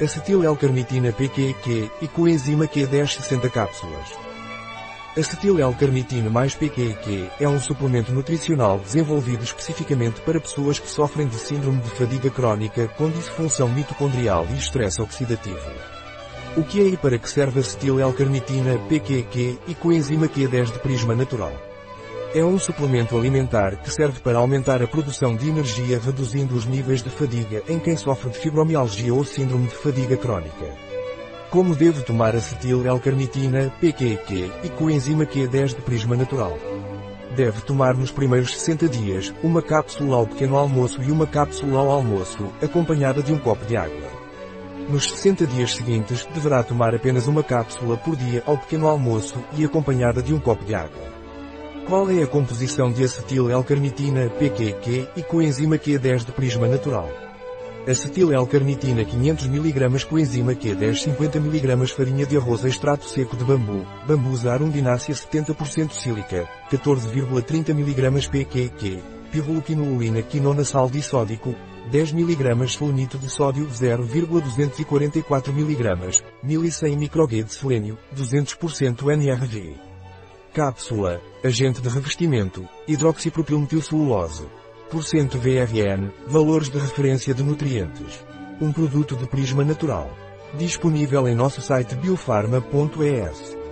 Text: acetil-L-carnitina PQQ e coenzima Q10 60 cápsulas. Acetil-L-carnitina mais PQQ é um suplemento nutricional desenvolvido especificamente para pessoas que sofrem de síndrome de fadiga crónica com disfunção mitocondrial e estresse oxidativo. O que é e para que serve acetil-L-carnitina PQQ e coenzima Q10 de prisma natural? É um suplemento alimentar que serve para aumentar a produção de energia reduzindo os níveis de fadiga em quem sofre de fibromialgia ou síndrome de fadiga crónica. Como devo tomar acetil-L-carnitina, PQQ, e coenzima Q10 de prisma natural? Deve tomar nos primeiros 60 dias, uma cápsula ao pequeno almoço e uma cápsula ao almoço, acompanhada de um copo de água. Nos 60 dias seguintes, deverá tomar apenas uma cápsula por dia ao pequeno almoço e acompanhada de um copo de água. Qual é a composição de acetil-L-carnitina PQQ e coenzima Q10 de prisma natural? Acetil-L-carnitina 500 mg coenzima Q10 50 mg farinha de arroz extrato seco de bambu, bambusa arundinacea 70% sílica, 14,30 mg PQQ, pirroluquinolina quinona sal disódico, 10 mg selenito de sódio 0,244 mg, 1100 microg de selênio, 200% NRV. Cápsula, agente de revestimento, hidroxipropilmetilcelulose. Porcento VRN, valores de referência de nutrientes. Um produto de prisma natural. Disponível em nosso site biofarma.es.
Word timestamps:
acetil-L-carnitina 0.00 1.12
PQQ 1.12 1.90
e 2.02 2.08
coenzima 2.08 2.66
Q10 2.66 3.20
60 3.20 3.48
cápsulas. 3.48 4.08
Acetil-L-carnitina 5.16 6.28
mais 6.28 6.56
PQQ 6.56 7.30
é 7.38 7.48
um 7.48 7.60
suplemento 7.60 8.10
nutricional 8.10 8.80
desenvolvido 8.80 9.44
especificamente 9.44 10.20
para 10.22 10.40
pessoas 10.40 10.80
que 10.80 10.90
sofrem 10.90 11.28
de 11.28 11.36
síndrome 11.36 11.80
de 11.80 11.90
fadiga 11.90 12.28
crónica 12.28 12.88
com 12.96 13.08
disfunção 13.08 13.68
mitocondrial 13.68 14.44
e 14.50 14.58
estresse 14.58 15.00
oxidativo. 15.00 15.70
O 16.56 16.64
que 16.64 16.80
é 16.80 16.86
e 16.86 16.96
para 16.96 17.16
que 17.16 17.30
serve 17.30 17.60
acetil-L-carnitina 17.60 18.76
PQQ 18.88 19.58
e 19.68 19.74
coenzima 19.76 20.26
Q10 20.26 20.72
de 20.72 20.78
prisma 20.80 21.14
natural? 21.14 21.52
É 22.34 22.44
um 22.44 22.58
suplemento 22.58 23.16
alimentar 23.16 23.76
que 23.76 23.88
serve 23.88 24.18
para 24.18 24.38
aumentar 24.38 24.82
a 24.82 24.88
produção 24.88 25.36
de 25.36 25.48
energia 25.48 26.00
reduzindo 26.00 26.56
os 26.56 26.66
níveis 26.66 27.00
de 27.00 27.08
fadiga 27.08 27.62
em 27.68 27.78
quem 27.78 27.96
sofre 27.96 28.28
de 28.28 28.38
fibromialgia 28.38 29.14
ou 29.14 29.24
síndrome 29.24 29.68
de 29.68 29.76
fadiga 29.76 30.16
crónica. 30.16 30.66
Como 31.48 31.76
devo 31.76 32.02
tomar 32.02 32.34
acetil-L-carnitina, 32.34 33.72
PQQ, 33.80 34.50
e 34.64 34.68
coenzima 34.70 35.24
Q10 35.24 35.76
de 35.76 35.82
prisma 35.82 36.16
natural? 36.16 36.58
Deve 37.36 37.60
tomar 37.60 37.94
nos 37.94 38.10
primeiros 38.10 38.52
60 38.58 38.88
dias, 38.88 39.32
uma 39.40 39.62
cápsula 39.62 40.16
ao 40.16 40.26
pequeno 40.26 40.56
almoço 40.56 41.00
e 41.04 41.12
uma 41.12 41.28
cápsula 41.28 41.78
ao 41.78 41.90
almoço, 41.92 42.52
acompanhada 42.60 43.22
de 43.22 43.32
um 43.32 43.38
copo 43.38 43.64
de 43.64 43.76
água. 43.76 44.10
Nos 44.88 45.08
60 45.08 45.46
dias 45.46 45.76
seguintes, 45.76 46.26
deverá 46.34 46.64
tomar 46.64 46.96
apenas 46.96 47.28
uma 47.28 47.44
cápsula 47.44 47.96
por 47.96 48.16
dia 48.16 48.42
ao 48.44 48.58
pequeno 48.58 48.88
almoço 48.88 49.36
e 49.56 49.64
acompanhada 49.64 50.20
de 50.20 50.34
um 50.34 50.40
copo 50.40 50.64
de 50.64 50.74
água. 50.74 51.03
Qual 51.86 52.10
é 52.10 52.22
a 52.22 52.26
composição 52.26 52.90
de 52.90 53.04
acetil-L-carnitina 53.04 54.30
PQQ 54.30 55.08
e 55.16 55.22
coenzima 55.22 55.76
Q10 55.76 56.24
de 56.24 56.32
prisma 56.32 56.66
natural? 56.66 57.10
Acetil-L-carnitina 57.86 59.04
500 59.04 59.46
mg 59.46 60.06
coenzima 60.06 60.54
Q10 60.54 61.02
50 61.02 61.38
mg 61.38 61.86
farinha 61.88 62.24
de 62.24 62.38
arroz 62.38 62.64
extrato 62.64 63.06
seco 63.06 63.36
de 63.36 63.44
bambu, 63.44 63.84
bambusa 64.08 64.54
arundinacea 64.54 65.14
70% 65.14 65.92
sílica, 65.92 66.48
14,30 66.72 67.74
mg 67.74 68.30
PQQ, 68.30 69.02
pirroluquinolina 69.30 70.22
quinona 70.22 70.64
sal 70.64 70.88
disódico, 70.88 71.54
10 71.90 72.14
mg 72.14 72.66
selenito 72.66 73.18
de 73.18 73.28
sódio 73.28 73.68
0,244 73.70 75.52
mg, 75.52 76.22
1100 76.42 76.96
microg 76.96 77.42
de 77.42 77.52
selênio, 77.52 77.98
200% 78.16 79.14
NRV. 79.14 79.93
Cápsula, 80.54 81.20
agente 81.42 81.80
de 81.80 81.88
revestimento, 81.88 82.64
hidroxipropilmetilcelulose. 82.86 84.44
Porcento 84.88 85.36
VRN, 85.36 86.12
valores 86.28 86.70
de 86.70 86.78
referência 86.78 87.34
de 87.34 87.42
nutrientes. 87.42 88.24
Um 88.60 88.72
produto 88.72 89.16
de 89.16 89.26
prisma 89.26 89.64
natural. 89.64 90.08
Disponível 90.56 91.26
em 91.26 91.34
nosso 91.34 91.60
site 91.60 91.96
biofarma.es. 91.96 93.63